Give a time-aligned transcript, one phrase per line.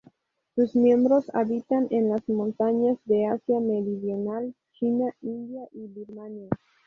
[0.55, 6.49] Sus miembros habitan en las montañas de Asia meridional: China, India y Birmania.